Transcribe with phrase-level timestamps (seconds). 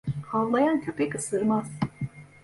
[0.29, 1.67] Havlayan köpek ısırmaz.